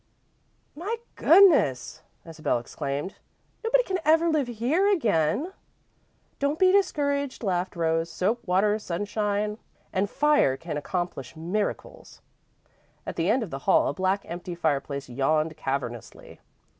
[0.75, 3.19] "My goodness!" Isabel exclaimed.
[3.63, 5.53] "Nobody can ever live here again."
[6.39, 8.11] "Don't be discouraged," laughed Rose.
[8.11, 9.59] "Soap, water, sunshine,
[9.93, 12.19] and fire can accomplish miracles."
[13.05, 16.39] At the end of the hall a black, empty fireplace yawned cavernously.